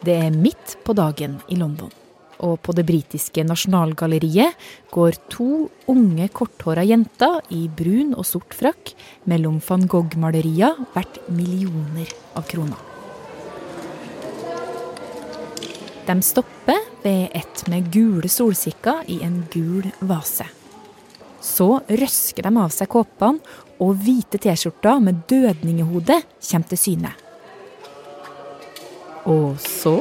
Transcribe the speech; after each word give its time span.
Det 0.00 0.14
er 0.16 0.30
midt 0.32 0.78
på 0.84 0.94
dagen 0.96 1.40
i 1.52 1.58
London. 1.60 1.90
Og 2.40 2.56
på 2.64 2.72
det 2.72 2.86
britiske 2.88 3.42
nasjonalgalleriet 3.44 4.56
går 4.94 5.18
to 5.28 5.68
unge, 5.92 6.28
korthåra 6.32 6.86
jenter 6.88 7.42
i 7.52 7.66
brun 7.68 8.14
og 8.16 8.24
sort 8.24 8.56
frakk 8.56 8.94
mellom 9.28 9.58
van 9.66 9.84
Gogh-malerier 9.84 10.80
verdt 10.94 11.20
millioner 11.28 12.08
av 12.32 12.48
kroner. 12.48 12.80
De 16.08 16.16
stopper 16.24 16.80
ved 17.04 17.28
et 17.36 17.66
med 17.68 17.92
gule 17.92 18.28
solsikker 18.32 19.04
i 19.12 19.20
en 19.22 19.42
gul 19.52 19.92
vase. 20.00 20.48
Så 21.44 21.68
røsker 21.88 22.48
de 22.48 22.56
av 22.56 22.72
seg 22.72 22.88
kåpene, 22.92 23.40
og 23.80 23.96
hvite 24.00 24.40
T-skjorter 24.40 25.00
med 25.00 25.22
dødningehode 25.28 26.18
kommer 26.24 26.72
til 26.72 26.80
syne. 26.80 27.12
Og 29.24 29.60
så 29.60 30.00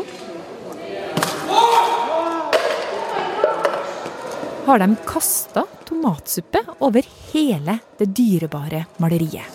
har 4.66 4.80
de 4.80 4.96
kasta 5.08 5.64
tomatsuppe 5.86 6.62
over 6.80 7.04
hele 7.32 7.80
det 7.98 8.06
dyrebare 8.16 8.86
maleriet. 8.98 9.46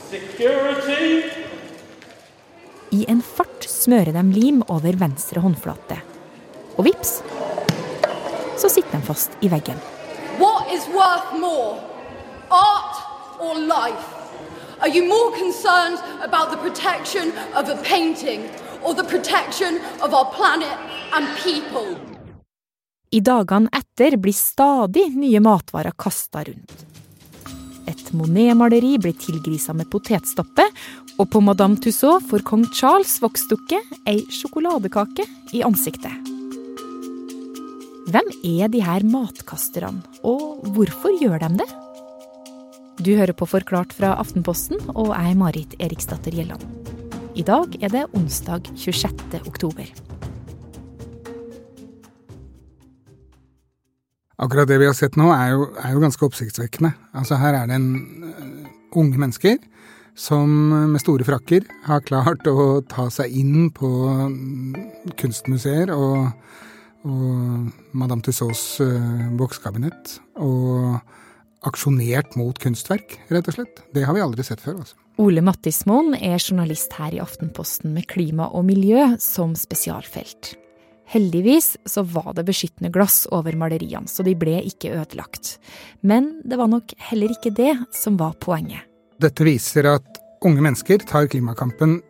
I 2.91 3.05
en 3.09 3.23
fart 3.23 3.65
smører 3.69 4.13
de 4.13 4.25
lim 4.35 4.63
over 4.69 4.99
venstre 4.99 5.41
håndflate. 5.41 6.01
Og 6.77 6.85
vips, 6.85 7.23
så 8.59 8.69
sitter 8.69 8.99
de 8.99 9.07
fast 9.07 9.39
i 9.41 9.49
veggen. 9.49 9.79
What 10.39 10.69
is 10.75 10.87
worth 10.91 11.33
more, 11.41 11.79
art 12.51 13.41
or 13.41 13.55
life? 13.59 14.11
Are 14.81 14.89
you 14.89 15.07
more 15.09 15.31
concerned 15.39 15.99
about 16.23 16.51
the 16.51 16.59
protection 16.59 17.33
of 17.55 17.69
a 17.69 17.77
painting 17.83 18.51
or 18.85 18.95
protection 19.05 19.81
of 20.03 20.15
our 20.15 20.27
planet 20.37 20.77
and 21.13 21.27
people? 21.43 21.97
I 23.11 23.21
dagene 23.21 23.69
etter 23.73 24.17
blir 24.17 24.33
stadig 24.33 25.17
nye 25.17 25.41
matvarer 25.41 25.95
kasta 25.97 26.45
rundt. 26.45 26.85
Et 27.87 28.13
Monet-maleri 28.13 28.99
blir 28.99 29.15
tilgrisa 29.21 29.75
med 29.77 29.91
potetstappe, 29.93 30.67
og 31.19 31.31
på 31.31 31.41
Madame 31.45 31.77
Tussaud 31.79 32.25
får 32.31 32.43
kong 32.49 32.65
Charles 32.75 33.21
voksdukke 33.23 33.79
ei 34.11 34.25
sjokoladekake 34.35 35.27
i 35.55 35.63
ansiktet. 35.63 36.33
Hvem 38.11 38.33
er 38.45 38.73
de 38.73 38.83
her 38.85 39.05
matkasterne, 39.09 40.03
og 40.27 40.65
hvorfor 40.75 41.15
gjør 41.21 41.39
de 41.47 41.53
det? 41.63 41.71
Du 43.05 43.15
hører 43.15 43.35
på 43.35 43.47
Forklart 43.49 43.95
fra 43.97 44.17
Aftenposten, 44.19 44.81
og 44.95 45.15
jeg 45.15 45.31
er 45.31 45.39
Marit 45.39 45.79
Eriksdatter 45.83 46.35
Gjelland. 46.35 46.84
I 47.35 47.43
dag 47.43 47.73
er 47.83 47.91
det 47.91 48.05
onsdag 48.15 48.69
26. 48.79 49.41
oktober. 49.49 49.89
Akkurat 54.39 54.69
det 54.71 54.77
vi 54.79 54.87
har 54.87 54.95
sett 54.95 55.19
nå, 55.19 55.33
er 55.35 55.51
jo, 55.51 55.67
er 55.83 55.97
jo 55.97 56.03
ganske 56.05 56.27
oppsiktsvekkende. 56.29 56.93
Altså 57.11 57.39
Her 57.43 57.59
er 57.59 57.67
det 57.67 57.79
en 57.81 57.89
uh, 58.23 58.69
unge 59.03 59.19
mennesker 59.19 59.59
som 60.15 60.47
med 60.93 61.03
store 61.03 61.27
frakker 61.27 61.67
har 61.89 62.05
klart 62.07 62.47
å 62.47 62.85
ta 62.87 63.09
seg 63.11 63.35
inn 63.35 63.73
på 63.75 63.91
kunstmuseer 65.19 65.91
og 65.95 66.31
og 67.05 67.67
Madame 67.93 68.25
Tussauds 68.25 68.81
uh, 68.81 69.27
bokskabinett. 69.37 70.15
Og 70.41 70.95
aksjonert 71.69 72.37
mot 72.39 72.59
kunstverk, 72.61 73.17
rett 73.33 73.49
og 73.51 73.57
slett. 73.57 73.83
Det 73.95 74.05
har 74.07 74.17
vi 74.17 74.23
aldri 74.25 74.45
sett 74.47 74.63
før. 74.63 74.83
altså. 74.85 74.99
Ole 75.23 75.45
Mattismoen 75.47 76.17
er 76.19 76.41
journalist 76.43 76.97
her 76.99 77.15
i 77.15 77.23
Aftenposten 77.23 77.93
med 77.95 78.09
klima 78.11 78.49
og 78.51 78.67
miljø 78.67 79.13
som 79.23 79.55
spesialfelt. 79.59 80.55
Heldigvis 81.13 81.75
så 81.87 82.03
var 82.09 82.33
det 82.35 82.47
beskyttende 82.49 82.91
glass 82.93 83.25
over 83.31 83.55
maleriene, 83.61 84.09
så 84.09 84.25
de 84.25 84.35
ble 84.39 84.57
ikke 84.65 84.95
ødelagt. 84.97 85.59
Men 86.01 86.41
det 86.49 86.59
var 86.59 86.71
nok 86.73 86.97
heller 87.11 87.35
ikke 87.35 87.53
det 87.55 87.75
som 87.95 88.17
var 88.21 88.35
poenget. 88.41 88.89
Dette 89.21 89.47
viser 89.47 89.87
at 89.93 90.19
unge 90.45 90.65
mennesker 90.65 91.05
tar 91.07 91.29
klimakampen 91.31 92.01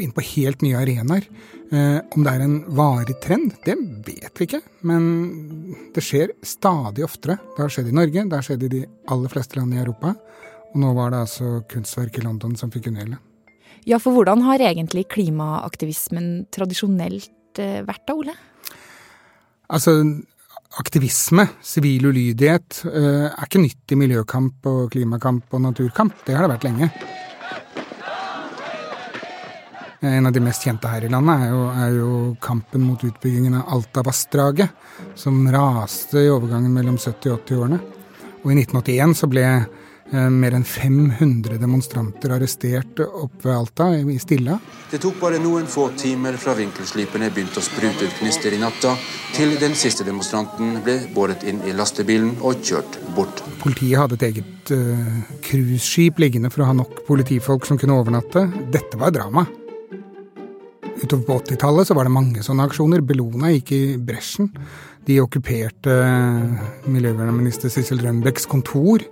inn 0.00 0.12
på 0.14 0.24
helt 0.36 0.62
nye 0.64 0.78
arenaer. 0.78 1.26
Eh, 1.72 1.98
om 2.12 2.20
det 2.20 2.32
er 2.34 2.42
en 2.44 2.58
varig 2.76 3.14
trend, 3.24 3.54
det 3.64 3.78
vet 4.04 4.36
vi 4.36 4.44
ikke. 4.44 4.60
Men 4.84 5.04
det 5.94 6.04
skjer 6.04 6.34
stadig 6.44 7.06
oftere. 7.06 7.38
Det 7.56 7.64
har 7.64 7.72
skjedd 7.72 7.88
i 7.88 7.96
Norge, 7.96 8.26
det 8.28 8.36
har 8.36 8.44
skjedd 8.44 8.66
i 8.66 8.72
de 8.74 8.82
aller 9.14 9.32
fleste 9.32 9.56
land 9.56 9.72
i 9.72 9.80
Europa. 9.80 10.12
Og 10.72 10.80
nå 10.82 10.90
var 10.96 11.14
det 11.14 11.22
altså 11.24 11.62
kunstverk 11.72 12.18
i 12.20 12.26
London 12.26 12.58
som 12.60 12.72
fikk 12.72 12.90
unngjelde. 12.92 13.16
Ja, 13.88 13.98
for 13.98 14.14
hvordan 14.14 14.44
har 14.46 14.62
egentlig 14.62 15.08
klimaaktivismen 15.10 16.28
tradisjonelt 16.54 17.58
eh, 17.58 17.80
vært 17.88 18.04
da, 18.06 18.18
Ole? 18.20 18.36
Altså, 19.72 19.96
aktivisme, 20.80 21.48
sivil 21.64 22.04
ulydighet, 22.12 22.82
eh, 22.92 23.26
er 23.32 23.48
ikke 23.48 23.64
nytt 23.64 23.96
i 23.96 24.00
miljøkamp 24.04 24.68
og 24.68 24.92
klimakamp 24.92 25.56
og 25.56 25.64
naturkamp. 25.70 26.20
Det 26.28 26.36
har 26.36 26.44
det 26.44 26.54
vært 26.58 26.68
lenge. 26.68 26.92
En 30.04 30.26
av 30.26 30.32
de 30.32 30.40
mest 30.42 30.64
kjente 30.66 30.90
her 30.90 31.04
i 31.06 31.08
landet 31.12 31.44
er 31.44 31.52
jo, 31.52 31.58
er 31.70 31.92
jo 31.94 32.14
kampen 32.42 32.82
mot 32.82 33.02
utbyggingen 33.06 33.54
av 33.60 33.68
Altavassdraget, 33.76 34.72
som 35.14 35.44
raste 35.54 36.24
i 36.24 36.32
overgangen 36.32 36.74
mellom 36.74 36.96
70- 36.98 37.30
og 37.30 37.44
80-årene. 37.44 37.78
Og 38.42 38.50
i 38.50 38.56
1981 38.58 39.14
så 39.20 39.28
ble 39.30 39.44
eh, 39.46 40.26
mer 40.26 40.56
enn 40.58 40.66
500 40.66 41.54
demonstranter 41.62 42.34
arrestert 42.34 42.98
oppe 43.04 43.46
ved 43.46 43.54
Alta, 43.54 43.88
i 43.94 44.18
Stilla. 44.18 44.58
Det 44.90 44.98
tok 45.06 45.22
bare 45.22 45.38
noen 45.38 45.70
få 45.70 45.92
timer 45.94 46.34
fra 46.34 46.56
vinkelsliperne 46.58 47.30
begynte 47.30 47.62
å 47.62 47.68
sprute 47.70 48.10
ut 48.10 48.18
gnister 48.18 48.58
i 48.58 48.58
natta, 48.58 48.98
til 49.38 49.54
den 49.62 49.78
siste 49.78 50.02
demonstranten 50.02 50.82
ble 50.82 50.98
båret 51.14 51.46
inn 51.46 51.62
i 51.62 51.78
lastebilen 51.78 52.40
og 52.42 52.58
kjørt 52.58 52.98
bort. 53.14 53.46
Politiet 53.62 54.02
hadde 54.02 54.18
et 54.18 54.28
eget 54.32 54.74
uh, 54.74 55.24
cruiseskip 55.46 56.18
liggende 56.26 56.50
for 56.50 56.66
å 56.66 56.72
ha 56.72 56.78
nok 56.82 57.04
politifolk 57.06 57.70
som 57.70 57.78
kunne 57.78 58.02
overnatte. 58.02 58.48
Dette 58.74 58.98
var 58.98 59.14
drama. 59.14 59.46
Utover 61.02 61.24
på 61.26 61.38
80-tallet 61.38 61.88
så 61.88 61.94
var 61.98 62.06
det 62.06 62.14
mange 62.14 62.42
sånne 62.46 62.68
aksjoner. 62.68 63.02
Bellona 63.02 63.50
gikk 63.50 63.72
i 63.74 63.82
bresjen. 63.98 64.52
De 65.02 65.16
okkuperte 65.18 65.96
miljøvernminister 66.86 67.72
Sissel 67.74 67.98
Rønbecks 68.04 68.46
kontor 68.46 69.02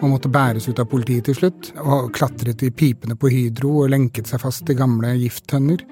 og 0.00 0.08
måtte 0.12 0.28
bæres 0.32 0.68
ut 0.68 0.80
av 0.80 0.88
politiet 0.92 1.24
til 1.28 1.38
slutt. 1.38 1.70
Og 1.80 2.10
klatret 2.16 2.60
i 2.66 2.72
pipene 2.72 3.16
på 3.16 3.30
Hydro 3.32 3.72
og 3.84 3.92
lenket 3.94 4.28
seg 4.28 4.42
fast 4.42 4.68
i 4.68 4.76
gamle 4.76 5.14
gifttønner. 5.16 5.84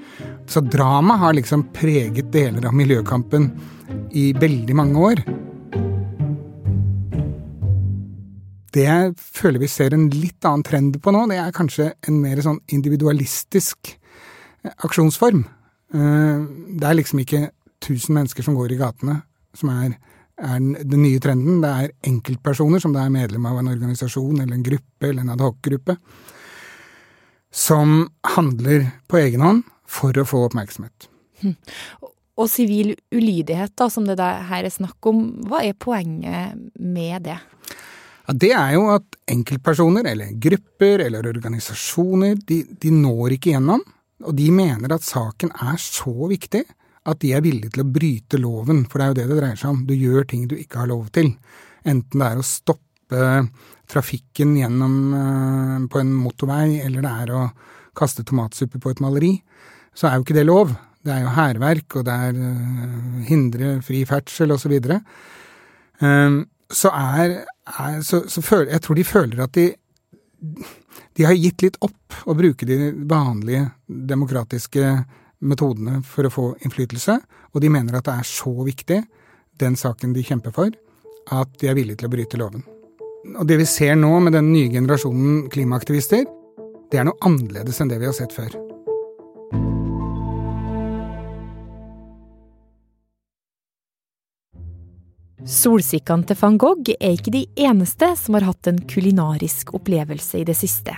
Så 0.49 0.61
drama 0.65 1.17
har 1.23 1.37
liksom 1.37 1.71
preget 1.77 2.29
deler 2.33 2.69
av 2.69 2.77
miljøkampen 2.77 3.49
i 4.13 4.31
veldig 4.37 4.77
mange 4.77 5.07
år. 5.13 5.23
Det 8.77 8.85
jeg 8.85 9.15
føler 9.17 9.65
vi 9.65 9.71
ser 9.73 9.97
en 9.97 10.11
litt 10.13 10.45
annen 10.45 10.65
trend 10.67 11.01
på 11.01 11.13
nå, 11.15 11.25
det 11.33 11.41
er 11.41 11.57
kanskje 11.57 11.89
en 12.05 12.21
mer 12.21 12.45
sånn 12.45 12.61
individualistisk 12.77 13.97
aksjonsform. 14.77 15.45
Eh, 15.95 16.45
det 16.79 16.89
er 16.89 16.99
liksom 16.99 17.23
ikke 17.25 17.49
tusen 17.85 18.17
mennesker 18.19 18.45
som 18.45 18.57
går 18.59 18.75
i 18.75 18.81
gatene 18.81 19.21
som 19.59 19.71
er, 19.73 19.95
er 20.39 20.59
den 20.61 21.03
nye 21.03 21.21
trenden. 21.23 21.61
Det 21.65 21.71
er 21.71 21.95
enkeltpersoner, 22.11 22.83
som 22.83 22.95
det 22.95 23.05
er 23.05 23.15
medlem 23.15 23.47
av 23.49 23.61
en 23.61 23.73
organisasjon 23.73 24.43
eller 24.43 24.59
en 24.59 24.67
gruppe 24.67 25.11
eller 25.11 25.25
en 25.25 25.35
adhocgruppe, 25.35 25.99
som 27.55 28.01
handler 28.37 28.91
på 29.09 29.21
egen 29.23 29.45
hånd 29.45 29.65
for 29.89 30.17
å 30.19 30.27
få 30.29 30.45
oppmerksomhet. 30.49 31.09
Hm. 31.43 31.57
Og 32.39 32.47
sivil 32.51 32.93
ulydighet, 33.15 33.73
da, 33.79 33.89
som 33.91 34.07
det 34.07 34.19
her 34.21 34.67
er 34.67 34.71
snakk 34.71 35.07
om, 35.11 35.25
hva 35.49 35.65
er 35.67 35.79
poenget 35.79 36.59
med 36.79 37.25
det? 37.27 37.39
Ja, 38.29 38.35
det 38.37 38.51
er 38.53 38.75
jo 38.77 38.85
at 38.93 39.17
enkeltpersoner, 39.33 40.07
eller 40.11 40.35
grupper, 40.39 41.03
eller 41.07 41.27
organisasjoner, 41.31 42.37
de, 42.47 42.61
de 42.79 42.93
når 42.95 43.39
ikke 43.39 43.55
gjennom 43.57 43.83
og 44.27 44.35
de 44.39 44.49
mener 44.55 44.93
at 44.95 45.07
saken 45.07 45.53
er 45.55 45.79
så 45.83 46.13
viktig 46.31 46.65
at 47.09 47.21
de 47.23 47.33
er 47.37 47.45
villige 47.45 47.73
til 47.75 47.85
å 47.85 47.91
bryte 47.93 48.41
loven, 48.41 48.85
for 48.89 49.01
det 49.01 49.05
er 49.05 49.13
jo 49.13 49.19
det 49.19 49.27
det 49.31 49.39
dreier 49.41 49.61
seg 49.61 49.73
om. 49.73 49.85
Du 49.89 49.95
gjør 49.95 50.27
ting 50.29 50.45
du 50.51 50.57
ikke 50.59 50.83
har 50.83 50.91
lov 50.91 51.07
til. 51.15 51.31
Enten 51.89 52.21
det 52.21 52.27
er 52.27 52.41
å 52.41 52.47
stoppe 52.47 53.31
trafikken 53.89 54.57
gjennom 54.59 54.99
eh, 55.17 55.87
på 55.89 56.03
en 56.03 56.13
motorvei, 56.13 56.83
eller 56.85 57.07
det 57.07 57.15
er 57.23 57.33
å 57.33 57.47
kaste 57.99 58.27
tomatsuppe 58.27 58.81
på 58.83 58.93
et 58.93 59.01
maleri, 59.03 59.33
så 59.97 60.11
er 60.11 60.19
jo 60.19 60.27
ikke 60.27 60.37
det 60.37 60.47
lov. 60.47 60.75
Det 61.07 61.15
er 61.15 61.25
jo 61.25 61.35
hærverk, 61.39 61.97
og 61.97 62.05
det 62.05 62.15
er 62.27 62.37
uh, 62.37 63.19
hindre 63.25 63.69
fri 63.87 64.03
ferdsel, 64.07 64.53
osv. 64.53 64.67
Så, 64.67 64.71
videre. 64.71 64.99
så 66.75 66.91
er, 66.93 67.35
er 67.71 68.01
så, 68.05 68.21
så 68.29 68.43
føler, 68.45 68.73
Jeg 68.75 68.83
tror 68.85 68.99
de 68.99 69.05
føler 69.07 69.43
at 69.47 69.55
de 69.55 69.65
de 70.39 71.27
har 71.27 71.35
gitt 71.35 71.65
litt 71.65 71.79
opp 71.85 72.19
å 72.27 72.35
bruke 72.39 72.67
de 72.67 72.93
vanlige 73.11 73.71
demokratiske 73.87 74.93
metodene 75.39 76.01
for 76.07 76.27
å 76.27 76.33
få 76.33 76.47
innflytelse, 76.67 77.19
og 77.55 77.63
de 77.63 77.71
mener 77.73 77.99
at 77.99 78.07
det 78.09 78.17
er 78.21 78.29
så 78.29 78.53
viktig, 78.67 79.03
den 79.59 79.79
saken 79.79 80.15
de 80.15 80.25
kjemper 80.27 80.55
for, 80.55 80.75
at 81.35 81.59
de 81.61 81.71
er 81.71 81.77
villige 81.79 82.03
til 82.03 82.11
å 82.11 82.15
bryte 82.15 82.41
loven. 82.41 82.65
Og 83.35 83.45
det 83.49 83.59
vi 83.61 83.67
ser 83.69 83.99
nå 83.99 84.13
med 84.23 84.37
den 84.37 84.53
nye 84.53 84.71
generasjonen 84.73 85.49
klimaaktivister, 85.53 86.25
det 86.89 87.03
er 87.03 87.11
noe 87.11 87.21
annerledes 87.27 87.83
enn 87.83 87.91
det 87.91 88.01
vi 88.01 88.09
har 88.09 88.17
sett 88.17 88.33
før. 88.33 88.68
Solsikkene 95.49 96.29
til 96.29 96.37
van 96.43 96.59
Gogh 96.61 96.91
er 97.01 97.15
ikke 97.17 97.33
de 97.33 97.47
eneste 97.57 98.11
som 98.21 98.37
har 98.37 98.45
hatt 98.51 98.69
en 98.69 98.83
kulinarisk 98.85 99.73
opplevelse 99.79 100.43
i 100.43 100.45
det 100.45 100.57
siste. 100.59 100.93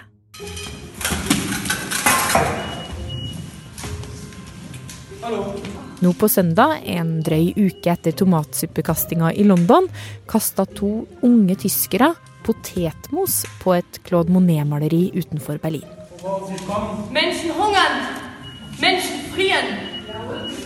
Nå 6.00 6.12
på 6.18 6.28
søndag, 6.32 6.80
en 6.82 7.20
drøy 7.22 7.52
uke 7.54 7.92
etter 7.92 8.16
tomatsuppekastinga 8.16 9.30
i 9.38 9.44
London, 9.46 9.86
kasta 10.26 10.64
to 10.66 11.04
unge 11.22 11.54
tyskere 11.60 12.10
potetmos 12.42 13.44
på 13.62 13.76
et 13.76 14.00
Claude 14.08 14.34
Monet-maleri 14.34 15.12
utenfor 15.14 15.60
Berlin. 15.62 15.86
Menschen 17.14 17.54
hungern, 17.54 18.02
Menschen 18.80 19.22
frieren, 19.30 19.78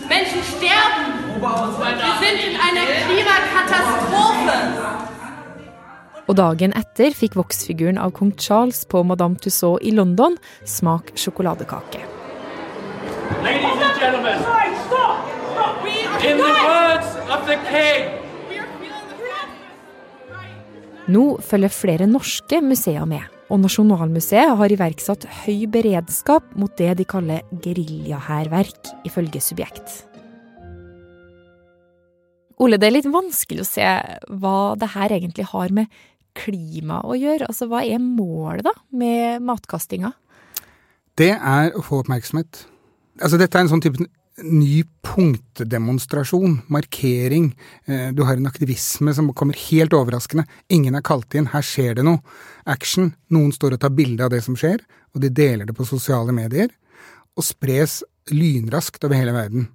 Menschen 0.09 0.49
sterben. 0.55 1.14
Wir 1.35 2.13
sind 2.21 2.39
in 2.47 2.55
einer 2.55 2.85
Klimakatastrophe. 3.03 4.57
Og 6.25 6.37
dagen 6.39 6.71
etter 6.73 7.11
fikk 7.13 7.35
voksfiguren 7.35 7.99
av 8.01 8.13
kong 8.15 8.31
Charles 8.39 8.85
på 8.89 9.03
Madame 9.03 9.35
Tussauds 9.35 9.83
i 9.83 9.91
London 9.91 10.37
smak 10.63 11.11
sjokoladekake. 11.19 11.99
Ladies 13.43 13.83
and 13.83 13.99
gentlemen, 13.99 14.39
in 16.23 16.37
the 16.39 16.53
words 16.63 17.11
of 17.29 17.45
the 17.49 17.59
king, 17.67 18.21
Nå 21.05 21.37
følger 21.45 21.69
flere 21.69 22.07
norske 22.09 22.57
museer 22.65 23.05
med, 23.05 23.21
og 23.53 23.59
Nasjonalmuseet 23.61 24.55
har 24.57 24.73
iverksatt 24.73 25.27
høy 25.43 25.67
beredskap 25.69 26.47
mot 26.57 26.73
det 26.79 26.95
de 26.97 27.05
kaller 27.05 27.45
geriljahærverk, 27.61 28.95
ifølge 29.05 29.43
Subjekt. 29.43 30.14
Ole, 32.63 32.79
det 32.79 32.87
er 32.87 32.95
litt 32.97 33.09
vanskelig 33.11 33.65
å 33.65 33.67
se 33.67 33.87
hva 34.39 34.57
det 34.79 34.93
her 34.93 35.15
egentlig 35.17 35.47
har 35.51 35.73
med 35.75 35.91
klima 36.35 37.01
å 37.07 37.15
gjøre. 37.17 37.49
Altså, 37.49 37.67
Hva 37.71 37.83
er 37.83 38.03
målet 38.03 38.65
da 38.67 38.75
med 38.95 39.43
matkastinga? 39.45 40.13
Det 41.15 41.31
er 41.35 41.75
å 41.75 41.83
få 41.83 42.03
oppmerksomhet. 42.03 42.65
Altså, 43.21 43.39
dette 43.39 43.57
er 43.57 43.65
en 43.65 43.71
sånn 43.71 43.83
type 43.83 44.07
ny 44.43 44.83
punktdemonstrasjon, 45.05 46.57
markering. 46.67 47.53
Eh, 47.87 48.09
du 48.11 48.23
har 48.27 48.35
en 48.35 48.49
aktivisme 48.49 49.13
som 49.15 49.31
kommer 49.33 49.55
helt 49.69 49.95
overraskende. 49.95 50.43
Ingen 50.67 50.95
er 50.95 51.05
kalt 51.07 51.35
inn, 51.35 51.47
her 51.53 51.63
skjer 51.63 51.95
det 51.95 52.03
noe. 52.03 52.19
Action. 52.67 53.13
Noen 53.31 53.53
står 53.55 53.77
og 53.77 53.83
tar 53.83 53.95
bilde 53.95 54.25
av 54.25 54.33
det 54.33 54.43
som 54.43 54.57
skjer, 54.59 54.83
og 55.15 55.23
de 55.23 55.31
deler 55.31 55.67
det 55.67 55.75
på 55.77 55.87
sosiale 55.87 56.35
medier. 56.35 56.73
Og 57.35 57.47
spres 57.47 58.01
lynraskt 58.31 59.03
over 59.05 59.15
hele 59.15 59.35
verden. 59.35 59.69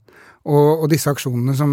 Og, 0.49 0.85
og 0.85 0.87
disse 0.89 1.11
aksjonene 1.11 1.53
som 1.57 1.73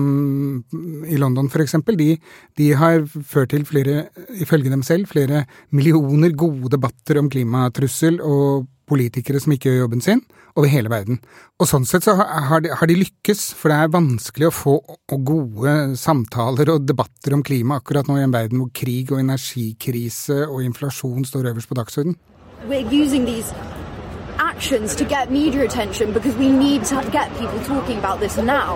i 1.07 1.19
London 1.19 1.47
eksempel, 1.63 1.95
de, 1.95 2.17
de 2.59 2.71
har 2.75 3.05
ført 3.07 3.53
til 3.53 3.63
flere, 3.65 4.07
ifølge 4.35 4.69
dem 4.69 4.83
selv, 4.83 5.07
flere 5.07 5.45
millioner 5.71 6.35
gode 6.35 6.73
debatter 6.75 7.19
om 7.21 7.29
klimatrussel 7.29 8.19
og 8.19 8.67
politikere 8.87 9.39
som 9.39 9.53
ikke 9.55 9.69
gjør 9.69 9.85
jobben 9.85 10.03
sin, 10.03 10.21
over 10.57 10.71
hele 10.71 10.89
verden. 10.91 11.19
Og 11.59 11.69
sånn 11.69 11.85
sett 11.87 12.07
så 12.07 12.15
har 12.17 12.63
de, 12.63 12.71
har 12.75 12.89
de 12.89 12.97
lykkes, 12.97 13.53
for 13.55 13.71
det 13.71 13.77
er 13.77 13.93
vanskelig 13.93 14.49
å 14.49 14.55
få 14.55 14.75
gode 15.11 15.75
samtaler 15.99 16.73
og 16.73 16.87
debatter 16.87 17.35
om 17.37 17.43
klima 17.45 17.79
akkurat 17.79 18.07
nå 18.09 18.17
i 18.19 18.25
en 18.25 18.35
verden 18.35 18.63
hvor 18.63 18.71
krig 18.75 19.11
og 19.13 19.21
energikrise 19.21 20.43
og 20.47 20.63
inflasjon 20.65 21.27
står 21.27 21.53
øverst 21.53 21.71
på 21.71 21.79
dagsordenen. 21.79 22.19
We're 22.67 22.89
using 22.89 23.25
these 23.25 23.53
actions 24.57 24.95
to 24.95 25.05
get 25.05 25.25
media 25.29 25.63
attention 25.69 26.07
because 26.17 26.35
we 26.43 26.49
need 26.49 26.81
to 26.93 26.97
get 27.17 27.27
people 27.41 27.59
talking 27.73 27.97
about 28.03 28.17
this 28.19 28.37
now. 28.37 28.73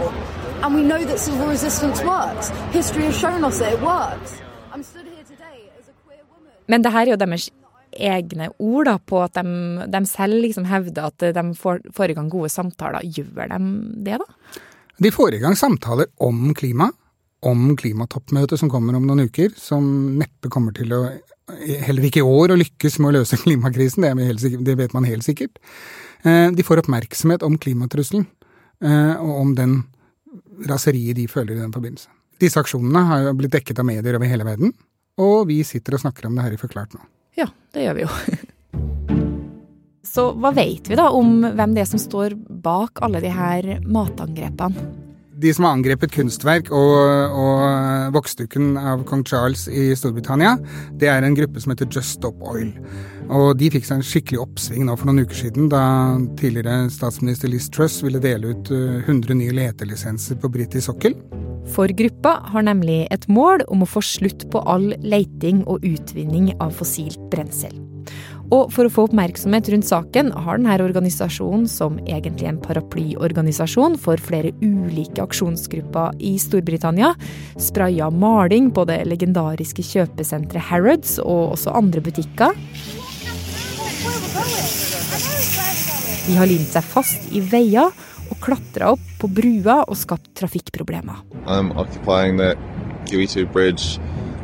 And 0.63 0.75
we 0.75 0.83
know 0.91 1.01
that 1.11 1.19
civil 1.19 1.47
resistance 1.47 1.99
works. 2.03 2.49
History 2.79 3.05
has 3.09 3.17
shown 3.17 3.43
us 3.43 3.57
that 3.59 3.73
it 3.73 3.81
works. 3.81 4.31
I'm 4.73 4.83
stood 4.83 5.07
here 5.15 5.25
today 5.33 5.57
as 5.79 5.89
a 5.89 5.95
queer 6.05 6.23
woman. 6.29 6.53
Men 6.67 6.85
det 6.85 6.91
her 6.93 7.07
er 7.07 7.13
jo 7.15 7.17
deres 7.17 7.49
egne 7.91 8.51
ord 8.59 8.85
da, 8.85 8.97
på 8.97 9.23
at 9.23 9.33
de, 9.39 9.87
de 9.95 10.05
selv 10.05 10.37
liksom 10.45 10.69
hevder 10.69 11.09
at 11.09 11.25
de 11.35 11.43
får, 11.57 11.81
får 11.97 12.13
i 12.13 12.17
gang 12.19 12.29
gode 12.29 12.49
samtaler. 12.53 13.01
Gjør 13.17 13.49
de 13.55 13.59
det, 14.05 14.21
da? 14.21 14.61
De 15.01 15.11
får 15.11 15.33
i 15.33 15.41
gang 15.41 15.57
samtaler 15.57 16.13
om 16.21 16.53
klima, 16.53 16.91
om 17.41 17.71
klimatoppmøtet 17.77 18.59
som 18.61 18.69
kommer 18.69 18.95
om 18.97 19.05
noen 19.07 19.25
uker, 19.25 19.53
som 19.57 19.85
neppe 20.19 20.51
kommer 20.53 20.75
til 20.77 20.93
å, 20.93 21.01
heller 21.87 22.05
ikke 22.07 22.21
i 22.21 22.27
år, 22.27 22.53
å 22.53 22.59
lykkes 22.61 22.99
med 23.01 23.11
å 23.11 23.15
løse 23.19 23.39
klimakrisen. 23.43 24.05
Det, 24.05 24.27
sikkert, 24.43 24.65
det 24.67 24.77
vet 24.83 24.95
man 24.97 25.07
helt 25.09 25.25
sikkert. 25.25 25.57
Eh, 26.23 26.49
de 26.53 26.65
får 26.65 26.83
oppmerksomhet 26.83 27.45
om 27.47 27.57
klimatrusselen, 27.61 28.27
eh, 28.85 29.13
og 29.17 29.33
om 29.41 29.55
den 29.57 29.81
raseriet 30.69 31.17
de 31.17 31.27
føler 31.31 31.57
i 31.57 31.63
den 31.63 31.73
forbindelse. 31.73 32.11
Disse 32.41 32.61
aksjonene 32.61 33.05
har 33.09 33.27
jo 33.27 33.35
blitt 33.37 33.53
dekket 33.53 33.81
av 33.81 33.89
medier 33.89 34.17
over 34.17 34.29
hele 34.29 34.45
verden, 34.45 34.73
og 35.21 35.45
vi 35.49 35.61
sitter 35.67 35.97
og 35.97 36.05
snakker 36.05 36.29
om 36.29 36.37
det 36.37 36.45
her 36.45 36.55
i 36.55 36.61
Forklart 36.61 36.95
nå. 36.97 37.03
Ja, 37.37 37.49
det 37.73 37.85
gjør 37.85 37.97
vi 37.97 38.05
jo. 38.05 38.15
Så 40.11 40.31
hva 40.35 40.49
vet 40.53 40.89
vi 40.89 40.97
da 40.99 41.07
om 41.15 41.39
hvem 41.45 41.75
det 41.75 41.85
er 41.85 41.89
som 41.89 42.01
står 42.01 42.33
bak 42.35 42.99
alle 43.05 43.21
de 43.23 43.31
her 43.31 43.77
matangrepene? 43.85 45.10
De 45.41 45.53
som 45.53 45.65
har 45.65 45.73
angrepet 45.73 46.11
kunstverk 46.13 46.69
og, 46.75 46.97
og 47.33 48.13
voksdukken 48.13 48.75
av 48.77 49.01
kong 49.09 49.23
Charles 49.25 49.65
i 49.71 49.89
Storbritannia, 49.97 50.57
det 51.01 51.09
er 51.09 51.25
en 51.25 51.37
gruppe 51.37 51.63
som 51.63 51.73
heter 51.73 51.89
Just 51.89 52.19
Stop 52.19 52.43
Oil. 52.45 52.69
Og 53.31 53.55
de 53.57 53.71
fikk 53.73 53.87
seg 53.87 53.99
en 53.99 54.05
skikkelig 54.05 54.41
oppsving 54.43 54.85
nå 54.85 54.97
for 54.99 55.09
noen 55.09 55.25
uker 55.25 55.39
siden, 55.45 55.69
da 55.71 55.83
tidligere 56.37 56.91
statsminister 56.93 57.49
Liz 57.49 57.71
Truss 57.73 58.01
ville 58.05 58.21
dele 58.21 58.53
ut 58.53 58.69
100 58.73 59.07
eh, 59.09 59.39
nye 59.39 59.55
letelisenser 59.63 60.37
på 60.41 60.51
britisk 60.53 60.91
sokkel. 60.91 61.17
For 61.71 61.89
gruppa 61.93 62.37
har 62.51 62.65
nemlig 62.67 63.05
et 63.13 63.29
mål 63.31 63.65
om 63.71 63.85
å 63.85 63.89
få 63.89 64.03
slutt 64.05 64.45
på 64.53 64.61
all 64.69 64.91
leiting 65.01 65.63
og 65.65 65.85
utvinning 65.87 66.51
av 66.59 66.75
fossilt 66.77 67.21
brensel. 67.33 67.73
Og 68.51 68.67
for 68.73 68.87
å 68.87 68.91
få 68.91 69.05
oppmerksomhet 69.07 69.69
rundt 69.71 69.87
saken 69.87 70.33
har 70.43 70.59
denne 70.59 70.75
organisasjonen, 70.83 71.69
som 71.71 72.01
egentlig 72.03 72.49
en 72.49 72.59
paraplyorganisasjon 72.59 73.95
for 74.01 74.19
flere 74.19 74.51
ulike 74.59 75.23
aksjonsgrupper 75.23 76.19
i 76.19 76.33
Storbritannia, 76.41 77.13
spraya 77.55 78.09
maling 78.11 78.67
på 78.75 78.83
det 78.89 79.05
legendariske 79.07 79.85
kjøpesenteret 79.87 80.67
Harrods 80.67 81.15
og 81.23 81.55
også 81.55 81.77
andre 81.79 82.03
butikker. 82.03 82.59
De 86.27 86.35
har 86.37 86.51
limt 86.51 86.75
seg 86.75 86.83
fast 86.91 87.31
i 87.31 87.39
veier 87.39 87.87
og 88.31 88.37
klatra 88.43 88.91
opp 88.97 89.07
på 89.19 89.31
brua 89.31 89.81
og 89.87 89.95
skapt 89.99 90.27
trafikkproblemer. 90.39 91.23
I'm 91.47 91.71
occupying 91.79 92.35
the 92.37 92.55
Q2 93.07 93.47
bridge 93.51 93.99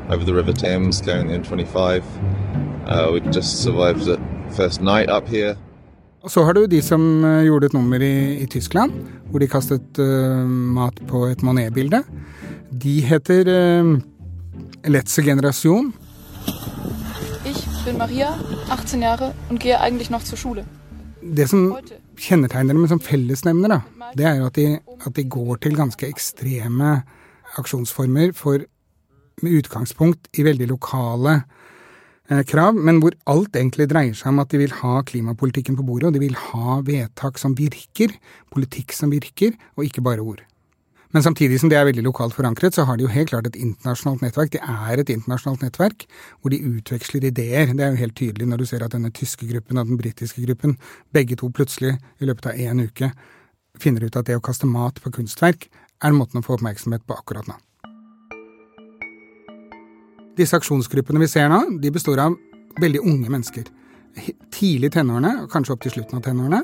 over 0.10 0.24
the 0.24 0.34
River 0.34 0.54
Thames, 0.54 1.02
the 1.02 1.12
N25. 1.12 2.04
Uh, 2.88 3.12
we 3.12 3.20
just 3.36 3.62
survived 3.64 4.06
the 4.06 4.18
first 4.56 4.82
night 4.82 5.10
up 5.10 5.28
here. 5.28 5.58
Og 6.24 6.32
så 6.32 6.44
har 6.44 6.54
du 6.54 6.66
de 6.66 6.82
som 6.82 7.02
uh, 7.24 7.44
gjorde 7.44 7.66
et 7.66 7.74
nummer 7.74 8.00
i, 8.00 8.40
i 8.44 8.46
Tyskland, 8.46 8.92
hvor 9.30 9.40
de 9.40 9.48
kastet 9.48 10.00
uh, 10.00 10.48
mat 10.48 10.96
på 11.08 11.26
et 11.26 11.44
Monet-bilde. 11.44 12.00
De 12.84 13.02
heter 13.02 13.52
uh, 13.84 14.00
Letze 14.88 15.24
Generation. 15.24 15.94
Ich 17.46 17.68
bin 17.86 17.98
Maria, 17.98 18.28
18 18.72 19.02
Jahre 19.02 19.34
und 19.50 19.60
gehe 19.60 19.80
eigentlich 19.80 20.10
noch 20.10 20.24
zur 20.24 20.38
Schule. 20.38 20.66
Det 21.36 21.50
som 21.50 21.76
kjennetegner 22.18 22.74
dem 22.74 22.88
som 22.88 23.00
fellesnevner, 23.00 23.68
da, 23.68 23.82
det 24.16 24.26
er 24.26 24.36
jo 24.36 24.46
at 24.46 24.56
de, 24.56 24.80
at 25.06 25.16
de, 25.16 25.24
går 25.24 25.56
til 25.56 25.76
ganske 25.76 26.08
ekstreme 26.08 27.02
aksjonsformer 27.58 28.32
for, 28.34 28.64
med 29.42 29.60
utgangspunkt 29.60 30.28
i 30.40 30.44
veldig 30.44 30.68
lokale 30.68 31.34
eh, 31.36 31.67
krav, 32.50 32.76
men 32.76 33.00
hvor 33.04 33.16
alt 33.32 33.56
egentlig 33.56 33.88
dreier 33.92 34.18
seg 34.18 34.34
om 34.34 34.44
at 34.44 34.52
de 34.52 34.60
vil 34.62 34.76
ha 34.82 35.00
klimapolitikken 35.08 35.78
på 35.80 35.86
bordet, 35.88 36.10
og 36.10 36.18
de 36.18 36.26
vil 36.26 36.38
ha 36.50 36.82
vedtak 36.88 37.40
som 37.40 37.56
virker, 37.58 38.14
politikk 38.54 38.96
som 38.96 39.14
virker, 39.14 39.56
og 39.78 39.88
ikke 39.88 40.04
bare 40.04 40.26
ord. 40.26 40.44
Men 41.16 41.24
samtidig 41.24 41.60
som 41.62 41.70
det 41.72 41.78
er 41.80 41.86
veldig 41.88 42.04
lokalt 42.04 42.36
forankret, 42.36 42.76
så 42.76 42.84
har 42.84 42.98
de 42.98 43.06
jo 43.06 43.12
helt 43.14 43.30
klart 43.32 43.48
et 43.48 43.56
internasjonalt 43.56 44.26
nettverk. 44.26 44.52
Det 44.58 44.60
er 44.60 45.00
et 45.00 45.12
internasjonalt 45.14 45.64
nettverk 45.64 46.04
hvor 46.42 46.52
de 46.52 46.60
utveksler 46.68 47.30
ideer. 47.30 47.72
Det 47.72 47.86
er 47.86 47.94
jo 47.94 48.02
helt 48.02 48.18
tydelig 48.20 48.48
når 48.50 48.62
du 48.62 48.66
ser 48.68 48.84
at 48.84 48.92
denne 48.92 49.14
tyske 49.16 49.48
gruppen 49.48 49.80
og 49.80 49.88
den 49.88 50.02
britiske 50.02 50.44
gruppen, 50.44 50.76
begge 51.16 51.40
to 51.40 51.50
plutselig 51.50 51.96
i 52.20 52.28
løpet 52.28 52.52
av 52.52 52.60
én 52.60 52.84
uke 52.84 53.12
finner 53.80 54.04
ut 54.04 54.20
at 54.20 54.28
det 54.28 54.36
å 54.36 54.44
kaste 54.44 54.68
mat 54.68 55.00
på 55.02 55.14
kunstverk 55.14 55.70
er 56.04 56.16
måten 56.16 56.42
å 56.42 56.46
få 56.46 56.58
oppmerksomhet 56.58 57.06
på 57.08 57.18
akkurat 57.18 57.48
nå. 57.48 57.56
Disse 60.38 60.58
aksjonsgruppene 60.60 61.24
vi 61.24 61.30
ser 61.32 61.50
nå, 61.50 61.64
de 61.82 61.92
består 61.94 62.22
av 62.22 62.36
veldig 62.82 63.02
unge 63.02 63.32
mennesker. 63.34 63.70
Tidlig 64.54 64.92
i 64.92 64.96
tenårene, 64.98 65.48
kanskje 65.52 65.74
opp 65.74 65.86
til 65.86 65.96
slutten 65.96 66.20
av 66.20 66.26
tenårene. 66.26 66.62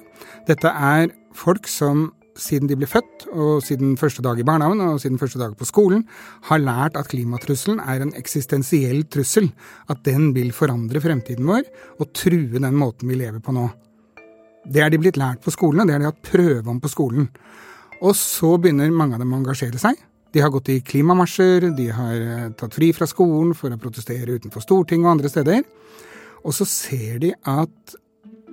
Dette 0.50 0.70
er 0.70 1.10
folk 1.38 1.70
som 1.70 2.12
siden 2.39 2.70
de 2.70 2.77
ble 2.77 2.88
født, 2.89 3.27
og 3.34 3.62
siden 3.65 3.96
første 4.00 4.24
dag 4.25 4.39
i 4.42 4.46
barnehagen 4.46 4.82
og 4.86 5.01
siden 5.01 5.20
første 5.22 5.42
dag 5.42 5.53
på 5.58 5.68
skolen, 5.70 6.06
har 6.50 6.62
lært 6.62 6.98
at 6.98 7.10
klimatrusselen 7.12 7.82
er 7.82 8.01
en 8.06 8.13
eksistensiell 8.18 9.03
trussel. 9.13 9.51
At 9.89 10.01
den 10.06 10.32
vil 10.38 10.53
forandre 10.56 11.01
fremtiden 11.03 11.50
vår 11.50 11.65
og 12.00 12.13
true 12.18 12.62
den 12.62 12.77
måten 12.77 13.10
vi 13.10 13.20
lever 13.22 13.42
på 13.44 13.53
nå. 13.56 13.68
Det 14.63 14.82
er 14.82 14.89
de 14.94 15.01
blitt 15.01 15.20
lært 15.20 15.44
på 15.44 15.51
skolen, 15.53 15.84
og 15.84 15.89
det 15.89 15.98
har 15.98 16.01
de 16.01 16.10
hatt 16.10 16.25
prøve 16.25 16.70
om 16.72 16.80
på 16.82 16.92
skolen. 16.92 17.30
Og 18.03 18.15
så 18.18 18.56
begynner 18.58 18.94
mange 18.94 19.18
av 19.18 19.24
dem 19.24 19.34
å 19.34 19.42
engasjere 19.42 19.82
seg. 19.82 20.00
De 20.34 20.42
har 20.42 20.50
gått 20.50 20.72
i 20.74 20.80
klimamarsjer, 20.82 21.70
de 21.78 21.88
har 21.94 22.13
eh, 22.18 22.52
tatt 22.58 22.74
fri 22.74 22.90
fra 22.98 23.06
skolen 23.10 23.54
for 23.58 23.74
å 23.74 23.80
protestere 23.82 24.40
utenfor 24.40 24.63
Stortinget 24.66 25.06
og 25.06 25.12
andre 25.12 25.30
steder. 25.30 25.62
Og 26.44 26.56
så 26.58 26.66
ser 26.68 27.20
de 27.22 27.34
at 27.50 27.98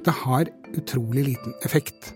det 0.05 0.17
har 0.23 0.51
utrolig 0.77 1.25
liten 1.33 1.57
effekt. 1.65 2.13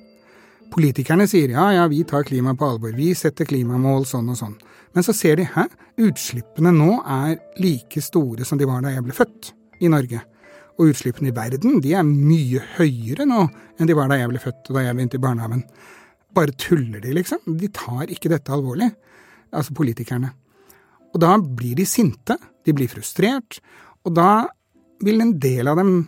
Politikerne 0.75 1.27
sier 1.31 1.55
ja, 1.55 1.65
ja, 1.73 1.87
vi 1.89 2.03
tar 2.09 2.27
klima 2.29 2.55
på 2.59 2.69
alvor, 2.75 2.93
vi 2.97 3.13
setter 3.17 3.49
klimamål 3.49 4.05
sånn 4.09 4.29
og 4.33 4.39
sånn. 4.41 4.55
Men 4.95 5.07
så 5.07 5.15
ser 5.17 5.41
de 5.41 5.49
hæ, 5.49 5.67
utslippene 6.05 6.71
nå 6.75 7.01
er 7.01 7.39
like 7.63 8.03
store 8.05 8.47
som 8.47 8.61
de 8.61 8.69
var 8.69 8.85
da 8.85 8.93
jeg 8.95 9.05
ble 9.07 9.17
født 9.17 9.53
i 9.83 9.91
Norge. 9.91 10.21
Og 10.79 10.91
utslippene 10.91 11.31
i 11.31 11.35
verden 11.35 11.81
de 11.83 11.95
er 11.97 12.07
mye 12.07 12.63
høyere 12.77 13.27
nå 13.31 13.47
enn 13.79 13.91
de 13.91 13.97
var 13.97 14.11
da 14.11 14.19
jeg 14.21 14.31
ble 14.33 14.43
født 14.43 14.71
og 14.71 14.79
da 14.79 14.85
jeg 14.87 14.99
begynte 14.99 15.19
i 15.19 15.25
barnehagen. 15.25 15.65
Bare 16.35 16.55
tuller 16.59 17.01
de, 17.03 17.15
liksom. 17.15 17.43
De 17.61 17.71
tar 17.75 18.11
ikke 18.11 18.33
dette 18.33 18.53
alvorlig. 18.55 18.91
Altså 19.55 19.75
politikerne. 19.77 20.33
Og 21.15 21.23
da 21.23 21.37
blir 21.39 21.79
de 21.79 21.87
sinte, 21.87 22.37
de 22.67 22.75
blir 22.75 22.91
frustrert, 22.91 23.61
og 24.05 24.17
da 24.17 24.47
vil 25.05 25.21
en 25.23 25.35
del 25.41 25.69
av 25.69 25.79
dem 25.79 26.05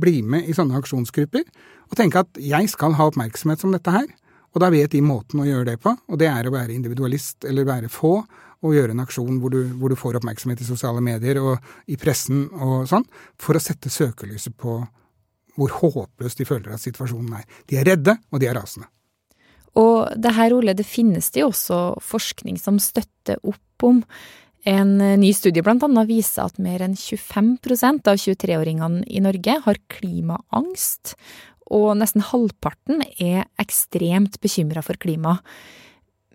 bli 0.00 0.20
med 0.22 0.48
i 0.48 0.54
sånne 0.56 0.78
aksjonsgrupper 0.78 1.44
og 1.88 1.96
tenke 1.98 2.22
at 2.22 2.40
jeg 2.42 2.68
skal 2.70 2.96
ha 2.98 3.08
oppmerksomhet 3.08 3.62
som 3.62 3.72
dette 3.74 3.92
her. 3.92 4.06
Og 4.54 4.62
da 4.62 4.70
vet 4.72 4.92
de 4.92 5.00
måten 5.04 5.42
å 5.42 5.46
gjøre 5.46 5.72
det 5.72 5.78
på, 5.82 5.92
og 5.92 6.20
det 6.20 6.28
er 6.30 6.48
å 6.48 6.52
være 6.54 6.74
individualist 6.74 7.44
eller 7.48 7.68
være 7.68 7.90
få 7.92 8.14
og 8.58 8.74
gjøre 8.74 8.94
en 8.94 9.04
aksjon 9.04 9.38
hvor 9.38 9.52
du, 9.54 9.60
hvor 9.78 9.92
du 9.92 9.98
får 9.98 10.18
oppmerksomhet 10.18 10.62
i 10.64 10.66
sosiale 10.66 11.02
medier 11.04 11.38
og 11.40 11.58
i 11.86 11.98
pressen 12.00 12.46
og 12.58 12.88
sånn, 12.90 13.06
for 13.38 13.58
å 13.58 13.62
sette 13.62 13.92
søkelyset 13.92 14.56
på 14.58 14.80
hvor 15.58 15.74
håpløst 15.80 16.40
de 16.40 16.46
føler 16.46 16.74
at 16.74 16.82
situasjonen 16.82 17.40
er. 17.40 17.44
De 17.70 17.78
er 17.78 17.86
redde, 17.86 18.14
og 18.30 18.42
de 18.42 18.48
er 18.50 18.56
rasende. 18.58 18.88
Og 19.76 20.08
det 20.16 20.34
her, 20.36 20.54
Ole, 20.56 20.74
det 20.76 20.86
finnes 20.88 21.30
det 21.34 21.42
jo 21.42 21.50
også 21.52 21.80
forskning 22.04 22.58
som 22.60 22.80
støtter 22.82 23.40
opp 23.42 23.86
om. 23.86 24.02
En 24.68 24.96
ny 25.20 25.30
studie 25.36 25.62
annet 25.62 26.08
viser 26.08 26.48
at 26.48 26.58
mer 26.58 26.82
enn 26.84 26.96
25% 26.98 28.08
av 28.10 28.18
23-åringene 28.18 29.04
i 29.06 29.22
Norge 29.24 29.60
har 29.64 29.82
klimaangst, 29.92 31.14
og 31.68 31.92
nesten 32.00 32.24
halvparten 32.24 33.04
er 33.20 33.46
ekstremt 33.60 34.40
bekymra 34.40 34.82
for 34.82 34.98
klima. 35.00 35.38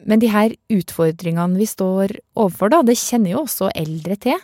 Men 0.06 0.22
de 0.22 0.30
her 0.32 0.56
utfordringene 0.72 1.60
vi 1.60 1.68
står 1.68 2.18
overfor, 2.36 2.72
da, 2.74 2.82
det 2.86 3.00
kjenner 3.00 3.36
jo 3.36 3.44
også 3.44 3.72
eldre 3.76 4.18
til. 4.20 4.40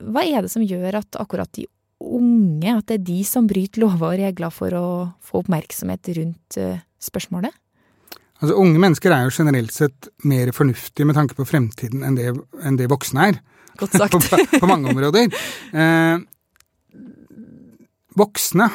Hva 0.00 0.24
er 0.24 0.44
det 0.44 0.52
som 0.52 0.64
gjør 0.64 1.00
at 1.00 1.18
akkurat 1.20 1.50
de 1.56 1.66
unge, 2.00 2.72
at 2.72 2.86
det 2.88 2.98
er 2.98 3.08
de 3.10 3.18
som 3.28 3.48
bryter 3.48 3.82
lover 3.82 4.14
og 4.14 4.20
regler 4.22 4.54
for 4.54 4.76
å 4.76 4.86
få 5.24 5.42
oppmerksomhet 5.42 6.12
rundt 6.16 6.60
eh, 6.60 6.80
spørsmålet? 7.00 7.54
Altså, 8.40 8.56
Unge 8.56 8.80
mennesker 8.80 9.12
er 9.12 9.26
jo 9.26 9.34
generelt 9.36 9.72
sett 9.74 10.08
mer 10.24 10.52
fornuftige 10.56 11.06
med 11.08 11.18
tanke 11.18 11.36
på 11.36 11.46
fremtiden 11.48 12.04
enn 12.06 12.16
det, 12.16 12.32
enn 12.64 12.78
det 12.80 12.88
voksne 12.90 13.30
er. 13.30 13.40
Godt 13.80 13.96
sagt. 14.00 14.16
på, 14.30 14.40
på, 14.56 14.68
mange 14.68 14.92
områder. 14.92 15.28
Eh, 15.76 16.22
voksne 18.16 18.68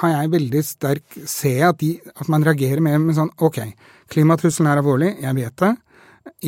har 0.00 0.12
jeg 0.12 0.32
veldig 0.36 0.62
sterk 0.64 1.18
se 1.28 1.56
at, 1.64 1.80
de, 1.80 1.96
at 2.12 2.28
man 2.32 2.44
reagerer 2.46 2.84
mer 2.84 3.00
med 3.02 3.16
sånn 3.16 3.32
ok, 3.42 3.62
klimatrusselen 4.12 4.68
er 4.70 4.82
alvorlig, 4.82 5.14
jeg 5.24 5.38
vet 5.40 5.64
det. 5.64 5.72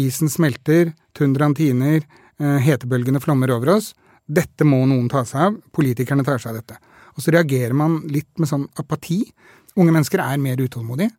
Isen 0.04 0.30
smelter, 0.32 0.92
tundraen 1.16 1.56
tiner, 1.56 2.04
eh, 2.40 2.58
hetebølgene 2.66 3.22
flommer 3.24 3.54
over 3.54 3.78
oss. 3.78 3.94
Dette 4.28 4.66
må 4.68 4.82
noen 4.84 5.08
ta 5.08 5.24
seg 5.24 5.46
av. 5.46 5.56
Politikerne 5.72 6.26
tar 6.26 6.40
seg 6.42 6.52
av 6.52 6.60
dette. 6.60 6.76
Og 7.16 7.24
så 7.24 7.32
reagerer 7.32 7.72
man 7.74 8.02
litt 8.12 8.30
med 8.36 8.50
sånn 8.50 8.68
apati. 8.78 9.22
Unge 9.78 9.94
mennesker 9.94 10.20
er 10.20 10.36
mer 10.42 10.60
utålmodige. 10.60 11.14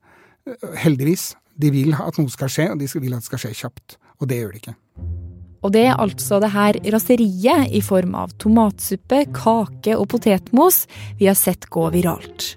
Heldigvis. 0.84 1.34
De 1.60 1.72
vil 1.74 1.91
at 1.91 2.19
noe 2.19 2.31
skal 2.31 2.51
skje, 2.51 2.69
og 2.72 2.79
de 2.79 2.88
vil 3.00 3.15
at 3.15 3.24
det 3.24 3.27
skal 3.27 3.43
skje 3.43 3.55
kjapt. 3.63 3.98
Og 4.19 4.29
det 4.29 4.39
gjør 4.39 4.53
de 4.53 4.62
ikke. 4.63 4.75
Og 5.60 5.74
det 5.75 5.81
er 5.89 5.98
altså 6.00 6.39
det 6.39 6.53
her 6.53 6.77
raseriet 6.93 7.74
i 7.75 7.81
form 7.84 8.15
av 8.15 8.31
tomatsuppe, 8.39 9.25
kake 9.36 9.98
og 9.98 10.08
potetmos 10.13 10.86
vi 11.19 11.27
har 11.27 11.36
sett 11.36 11.67
gå 11.72 11.89
viralt. 11.91 12.53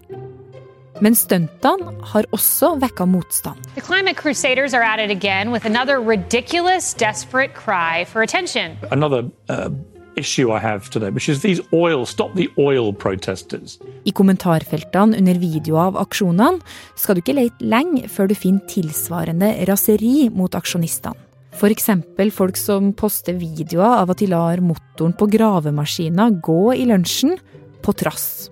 Men 1.03 1.17
stuntene 1.19 1.97
har 2.13 2.29
også 2.31 2.77
vekka 2.79 3.09
motstand. 3.11 3.59
The 3.75 3.83
climate 3.83 4.17
crusaders 4.17 4.73
are 4.73 4.85
at 4.85 5.01
it 5.01 5.11
again 5.11 5.51
with 5.51 5.67
another 5.67 5.99
ridiculous, 5.99 6.95
desperate 6.95 7.55
cry 7.55 8.05
for 8.05 8.23
attention. 8.23 8.79
Another 8.93 9.25
uh, 9.49 9.71
I 10.17 10.59
have 10.59 10.91
today, 10.91 11.11
which 11.11 11.29
is 11.29 11.41
these 11.41 11.61
oil, 11.73 12.05
stop 12.05 12.35
the 12.35 12.51
oil 12.59 12.93
protesters. 12.93 13.79
I 14.05 14.13
kommentarfeltene 14.13 15.17
under 15.17 15.39
videoer 15.41 15.89
av 15.89 15.97
aksjonene 16.03 16.61
skal 16.97 17.17
du 17.17 17.23
ikke 17.23 17.37
lete 17.39 17.65
lenge 17.65 18.09
før 18.13 18.29
du 18.29 18.35
finner 18.37 18.67
tilsvarende 18.69 19.55
raseri 19.69 20.29
mot 20.31 20.53
aksjonistene. 20.53 21.17
F.eks. 21.53 21.89
folk 22.33 22.57
som 22.57 22.93
poster 22.97 23.37
videoer 23.37 24.03
av 24.03 24.13
at 24.13 24.21
de 24.23 24.29
lar 24.31 24.61
motoren 24.65 25.13
på 25.13 25.29
gravemaskina 25.33 26.31
gå 26.41 26.75
i 26.75 26.87
lunsjen, 26.89 27.37
på 27.83 27.93
trass. 27.99 28.49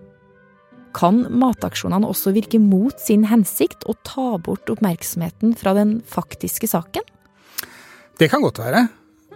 Kan 0.97 1.23
mataksjonene 1.39 2.09
også 2.09 2.33
virke 2.35 2.59
mot 2.59 2.99
sin 2.99 3.29
hensikt 3.31 3.87
og 3.87 4.01
ta 4.03 4.35
bort 4.43 4.73
oppmerksomheten 4.73 5.55
fra 5.57 5.77
den 5.77 6.01
faktiske 6.03 6.67
saken? 6.67 7.05
Det 8.19 8.29
kan 8.33 8.43
godt 8.43 8.59
være. 8.59 8.89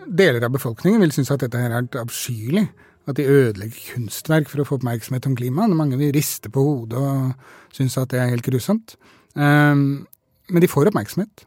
Deler 0.09 0.45
av 0.45 0.53
befolkningen 0.55 1.03
vil 1.05 1.13
synes 1.15 1.33
at 1.35 1.45
dette 1.45 1.61
her 1.61 1.73
er 1.75 1.89
avskyelig. 2.01 2.67
At 3.05 3.19
de 3.19 3.27
ødelegger 3.29 3.95
kunstverk 3.95 4.49
for 4.49 4.63
å 4.63 4.69
få 4.69 4.79
oppmerksomhet 4.79 5.27
om 5.29 5.35
klimaet. 5.37 5.75
Mange 5.77 5.99
vil 6.01 6.15
riste 6.17 6.49
på 6.53 6.63
hodet 6.65 7.01
og 7.01 7.75
synes 7.77 7.99
at 8.01 8.15
det 8.15 8.23
er 8.23 8.31
helt 8.33 8.47
grusomt. 8.47 8.97
Ehm, 9.37 10.07
men 10.49 10.65
de 10.65 10.71
får 10.71 10.89
oppmerksomhet. 10.89 11.45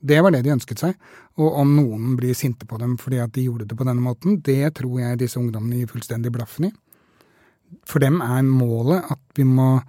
Det 0.00 0.20
var 0.22 0.30
det 0.32 0.44
de 0.46 0.54
ønsket 0.54 0.84
seg. 0.84 0.94
Og 1.40 1.58
om 1.62 1.74
noen 1.76 2.14
blir 2.18 2.36
sinte 2.38 2.66
på 2.68 2.78
dem 2.80 2.96
fordi 3.00 3.18
at 3.22 3.32
de 3.34 3.48
gjorde 3.48 3.66
det 3.68 3.78
på 3.78 3.86
denne 3.88 4.04
måten, 4.04 4.38
det 4.46 4.74
tror 4.78 5.00
jeg 5.00 5.18
disse 5.20 5.40
ungdommene 5.40 5.82
gir 5.82 5.90
fullstendig 5.90 6.32
blaffen 6.34 6.70
i. 6.70 6.72
For 7.86 8.02
dem 8.02 8.20
er 8.22 8.46
målet 8.46 9.10
at 9.10 9.20
vi 9.38 9.46
må 9.46 9.80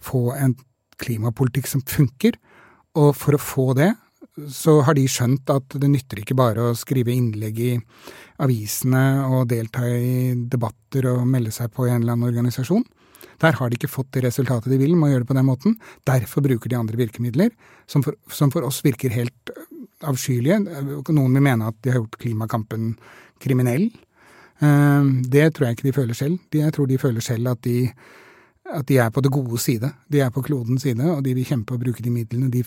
få 0.00 0.30
en 0.36 0.56
klimapolitikk 1.00 1.68
som 1.68 1.84
funker. 1.84 2.36
Og 2.98 3.12
for 3.16 3.36
å 3.36 3.42
få 3.42 3.66
det, 3.78 3.92
så 4.48 4.78
har 4.86 4.96
de 4.96 5.04
skjønt 5.10 5.50
at 5.52 5.76
det 5.82 5.90
nytter 5.90 6.22
ikke 6.22 6.36
bare 6.38 6.70
å 6.70 6.76
skrive 6.78 7.12
innlegg 7.12 7.60
i 7.60 7.72
avisene 8.40 9.04
og 9.28 9.50
delta 9.50 9.84
i 9.84 10.32
debatter 10.50 11.10
og 11.12 11.26
melde 11.28 11.52
seg 11.54 11.72
på 11.74 11.86
i 11.86 11.92
en 11.92 12.02
eller 12.02 12.16
annen 12.16 12.30
organisasjon. 12.30 12.86
Der 13.40 13.56
har 13.56 13.70
de 13.70 13.78
ikke 13.78 13.90
fått 13.90 14.12
det 14.14 14.24
resultatet 14.26 14.72
de 14.72 14.78
vil 14.80 14.94
med 14.96 15.08
å 15.08 15.12
gjøre 15.14 15.24
det 15.24 15.30
på 15.30 15.36
den 15.38 15.48
måten. 15.48 15.76
Derfor 16.08 16.44
bruker 16.44 16.68
de 16.72 16.76
andre 16.76 16.98
virkemidler, 17.00 17.52
som 17.88 18.04
for, 18.04 18.16
som 18.28 18.52
for 18.52 18.66
oss 18.68 18.82
virker 18.84 19.12
helt 19.14 19.52
avskyelige. 20.06 20.60
Noen 21.12 21.36
vil 21.36 21.44
mene 21.44 21.70
at 21.70 21.78
de 21.80 21.92
har 21.92 22.02
gjort 22.02 22.18
klimakampen 22.20 22.94
kriminell. 23.40 23.88
Det 24.60 25.46
tror 25.56 25.66
jeg 25.66 25.78
ikke 25.78 25.88
de 25.88 25.96
føler 25.96 26.18
selv. 26.18 26.42
Jeg 26.52 26.76
tror 26.76 26.88
de 26.90 27.00
føler 27.00 27.24
selv 27.24 27.54
at 27.54 27.62
de, 27.64 27.88
at 28.68 28.86
de 28.88 29.00
er 29.00 29.12
på 29.12 29.24
det 29.24 29.32
gode 29.32 29.60
side. 29.62 29.88
De 30.12 30.20
er 30.20 30.32
på 30.34 30.44
klodens 30.44 30.84
side, 30.84 31.00
og 31.08 31.24
de 31.24 31.34
vil 31.36 31.48
kjempe 31.48 31.76
og 31.76 31.84
bruke 31.84 32.04
de 32.04 32.12
midlene 32.12 32.52
de, 32.52 32.64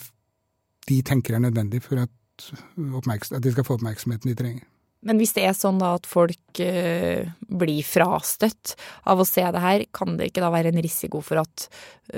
de 0.88 1.00
tenker 1.06 1.36
er 1.36 1.44
nødvendig 1.44 1.82
for 1.84 2.02
at, 2.02 2.12
at 2.44 3.42
de 3.42 3.52
skal 3.54 3.66
få 3.66 3.78
oppmerksomheten 3.78 4.30
de 4.30 4.38
trenger. 4.38 4.68
Men 5.04 5.20
hvis 5.20 5.34
det 5.36 5.44
er 5.44 5.56
sånn 5.56 5.80
da 5.82 5.94
at 5.98 6.06
folk 6.08 6.60
uh, 6.64 7.32
blir 7.44 7.84
frastøtt 7.84 8.72
av 9.10 9.20
å 9.20 9.26
se 9.28 9.44
det 9.44 9.64
her, 9.64 9.84
kan 9.92 10.16
det 10.16 10.30
ikke 10.30 10.44
da 10.44 10.52
være 10.54 10.72
en 10.72 10.80
risiko 10.84 11.20
for 11.24 11.42
at 11.42 11.68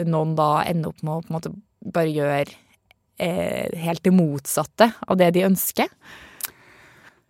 noen 0.07 0.37
da 0.39 0.63
ender 0.69 0.93
opp 0.93 1.03
med 1.03 1.17
å 1.17 1.25
på 1.25 1.33
en 1.33 1.39
måte 1.39 1.53
bare 1.87 2.11
gjøre 2.11 2.55
eh, 3.23 3.75
helt 3.79 4.03
det 4.03 4.11
motsatte 4.15 4.89
av 5.07 5.19
det 5.19 5.29
de 5.37 5.45
ønsker? 5.47 5.91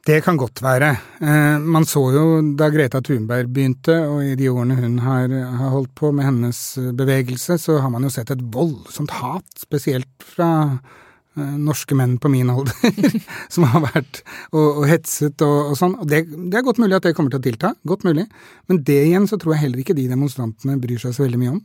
Det 0.07 0.21
kan 0.25 0.39
godt 0.39 0.63
være. 0.65 0.93
Eh, 1.21 1.57
man 1.61 1.85
så 1.89 2.05
jo 2.15 2.25
da 2.57 2.71
Greta 2.73 3.03
Thunberg 3.05 3.51
begynte, 3.53 3.97
og 4.09 4.23
i 4.25 4.37
de 4.39 4.49
årene 4.49 4.79
hun 4.79 5.01
har, 5.05 5.29
har, 5.33 5.73
holdt 5.75 5.93
på 5.99 6.13
med 6.17 6.29
hennes 6.29 6.61
bevegelse, 6.97 7.59
så 7.61 7.81
har 7.83 7.93
man 7.93 8.07
jo 8.07 8.13
sett 8.15 8.33
et 8.33 8.45
voldsomt 8.55 9.13
hat, 9.19 9.51
spesielt 9.67 10.29
fra 10.37 10.53
Eh, 10.77 11.06
norske 11.37 11.97
menn 11.99 12.17
på 12.23 12.31
min 12.33 12.49
alder 12.49 13.17
som 13.53 13.67
har 13.69 13.83
vært 13.85 14.23
og, 14.53 14.83
og 14.83 14.85
hetset 14.89 15.43
og, 15.45 15.73
og 15.73 15.79
sånn. 15.79 15.97
Og 16.01 16.09
det, 16.09 16.23
det, 16.33 16.55
er 16.57 16.65
godt 16.67 16.81
mulig 16.81 16.97
at 16.97 17.09
det 17.09 17.15
kommer 17.17 17.35
til 17.35 17.43
å 17.43 17.47
tilta. 17.47 17.73
Godt 17.89 18.07
mulig. 18.09 18.25
Men 18.71 18.81
det 18.87 19.01
igjen 19.09 19.29
så 19.29 19.39
tror 19.41 19.57
jeg 19.57 19.67
heller 19.67 19.83
ikke 19.83 19.97
de 19.99 20.07
demonstrantene 20.11 20.79
bryr 20.81 21.03
seg 21.03 21.17
så 21.17 21.27
veldig 21.27 21.43
mye 21.43 21.55
om. 21.59 21.61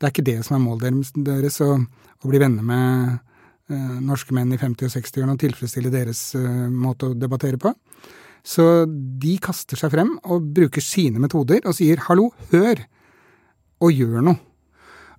Det 0.00 0.06
er 0.06 0.14
ikke 0.14 0.28
det 0.30 0.38
som 0.46 0.56
er 0.56 0.62
målet 0.64 1.10
deres, 1.26 1.58
å, 1.60 1.74
å 1.76 2.30
bli 2.30 2.40
venner 2.40 2.64
med 2.64 3.18
uh, 3.72 3.98
norske 4.00 4.32
menn 4.36 4.54
i 4.54 4.60
50- 4.60 4.88
og 4.88 4.94
60-årene 4.94 5.34
og 5.36 5.42
tilfredsstille 5.42 5.92
deres 5.92 6.22
uh, 6.38 6.70
måte 6.72 7.10
å 7.10 7.18
debattere 7.18 7.60
på. 7.60 7.74
Så 8.46 8.86
de 8.88 9.34
kaster 9.42 9.76
seg 9.76 9.92
frem 9.92 10.14
og 10.24 10.46
bruker 10.56 10.80
sine 10.80 11.20
metoder 11.20 11.66
og 11.68 11.76
sier 11.76 12.00
'hallo, 12.06 12.30
hør', 12.54 12.86
og 13.80 13.92
gjør 13.92 14.24
noe. 14.24 14.40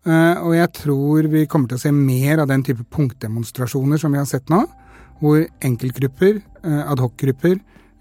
Eh, 0.01 0.37
og 0.41 0.55
jeg 0.57 0.71
tror 0.73 1.27
vi 1.29 1.45
kommer 1.45 1.69
til 1.69 1.77
å 1.77 1.83
se 1.83 1.91
mer 1.93 2.41
av 2.41 2.49
den 2.49 2.63
type 2.65 2.85
punktdemonstrasjoner 2.89 4.01
som 4.01 4.13
vi 4.13 4.21
har 4.21 4.29
sett 4.29 4.49
nå, 4.49 4.63
hvor 5.21 5.43
enkeltgrupper, 5.61 6.41
adhocgrupper, 6.61 6.89
adhoc-grupper, 6.95 7.59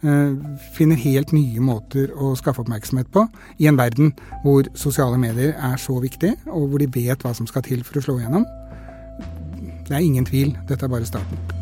eh, 0.08 0.64
finner 0.76 0.96
helt 0.96 1.34
nye 1.36 1.60
måter 1.60 2.14
å 2.16 2.32
skaffe 2.40 2.64
oppmerksomhet 2.64 3.12
på 3.12 3.26
i 3.60 3.68
en 3.68 3.76
verden 3.76 4.14
hvor 4.44 4.64
sosiale 4.72 5.20
medier 5.20 5.52
er 5.52 5.76
så 5.76 6.00
viktig, 6.00 6.38
og 6.48 6.70
hvor 6.70 6.80
de 6.80 6.88
vet 6.88 7.20
hva 7.20 7.36
som 7.36 7.48
skal 7.50 7.68
til 7.68 7.84
for 7.84 8.00
å 8.00 8.06
slå 8.08 8.18
igjennom. 8.18 8.48
Det 9.84 9.96
er 9.96 10.04
ingen 10.06 10.24
tvil, 10.24 10.56
dette 10.68 10.86
er 10.86 10.92
bare 10.92 11.08
starten. 11.08 11.59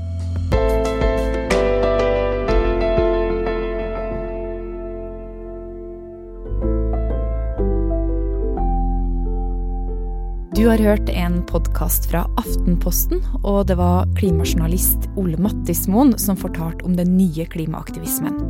Du 10.59 10.65
har 10.67 10.79
hørt 10.79 11.09
en 11.09 11.37
podkast 11.47 12.09
fra 12.11 12.25
Aftenposten, 12.35 13.21
og 13.47 13.69
det 13.69 13.77
var 13.79 14.09
klimajournalist 14.19 15.05
Ole 15.15 15.39
Mattismoen 15.39 16.17
som 16.19 16.35
fortalte 16.35 16.83
om 16.83 16.97
den 16.99 17.13
nye 17.15 17.47
klimaaktivismen. 17.47 18.41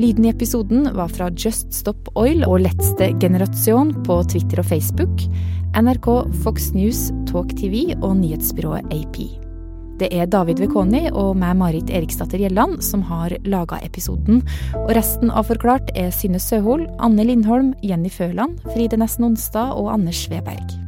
Lyden 0.00 0.24
i 0.24 0.30
episoden 0.32 0.88
var 0.96 1.12
fra 1.12 1.28
Just 1.36 1.76
Stop 1.76 2.08
Oil 2.16 2.46
og 2.48 2.62
Lettste 2.64 3.10
Generasjon 3.20 3.92
på 4.08 4.18
Twitter 4.32 4.64
og 4.64 4.70
Facebook, 4.70 5.26
NRK, 5.76 6.08
Fox 6.46 6.70
News, 6.72 7.10
Talk 7.28 7.52
TV 7.60 7.92
og 7.98 8.16
nyhetsbyrået 8.22 8.88
AP. 8.88 9.20
Det 10.00 10.08
er 10.08 10.32
David 10.32 10.64
Vekoni 10.64 11.10
og 11.12 11.36
meg, 11.36 11.58
Marit 11.60 11.92
Eriksdatter 11.92 12.40
Gjelland, 12.40 12.80
som 12.80 13.04
har 13.04 13.36
laga 13.44 13.84
episoden. 13.84 14.40
Og 14.86 14.96
resten 14.96 15.28
av 15.28 15.52
Forklart 15.52 15.92
er 15.92 16.08
Synne 16.08 16.40
Søhol, 16.40 16.88
Anne 16.96 17.28
Lindholm, 17.28 17.74
Jenny 17.84 18.08
Føland, 18.08 18.62
Fride 18.72 19.04
Nesten 19.04 19.34
Onsdag 19.34 19.76
og 19.76 19.92
Anders 19.92 20.24
Sveberg. 20.24 20.87